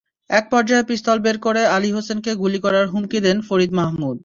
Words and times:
একপর্যায়ে 0.29 0.87
পিস্তল 0.89 1.17
বের 1.19 1.37
করে 1.37 1.61
আলী 1.75 1.89
হোসেনকে 1.91 2.31
গুলি 2.35 2.59
করার 2.65 2.85
হুমকি 2.87 3.19
দেন 3.25 3.37
ফরিদ 3.47 3.71
মাহমুদ। 3.79 4.17